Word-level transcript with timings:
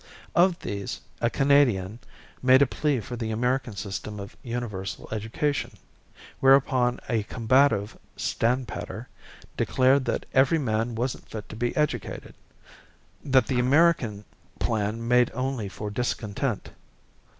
Of 0.35 0.57
these, 0.61 0.99
a 1.21 1.29
Canadian 1.29 1.99
made 2.41 2.63
a 2.63 2.65
plea 2.65 3.01
for 3.01 3.15
the 3.15 3.29
American 3.29 3.75
system 3.75 4.19
of 4.19 4.35
universal 4.41 5.07
education, 5.11 5.73
whereupon 6.39 6.99
a 7.07 7.21
combative 7.21 7.95
"stand 8.17 8.67
patter" 8.67 9.09
declared 9.55 10.05
that 10.05 10.25
every 10.33 10.57
man 10.57 10.95
wasn't 10.95 11.29
fit 11.29 11.47
to 11.49 11.55
be 11.55 11.75
educated, 11.77 12.33
that 13.23 13.45
the 13.45 13.59
American 13.59 14.25
plan 14.57 15.07
made 15.07 15.29
only 15.35 15.69
for 15.69 15.91
discontent. 15.91 16.71